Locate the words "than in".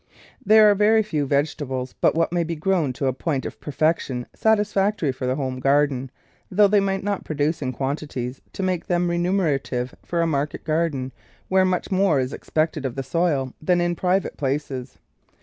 13.61-13.95